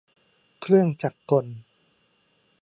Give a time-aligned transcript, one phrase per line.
[0.61, 1.45] เครื่องจักรกล